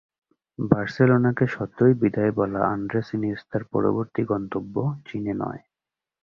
[0.59, 4.75] বার্সেলোনাকে সদ্যই বিদায় বলা আন্দ্রেস ইনিয়েস্তার পরবর্তী গন্তব্য
[5.05, 5.61] চীনে নয়।